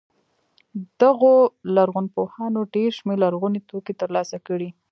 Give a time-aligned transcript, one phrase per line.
[1.01, 1.33] دغو
[1.75, 4.69] لرغونپوهانو ډېر شمېر لرغوني توکي تر لاسه کړي.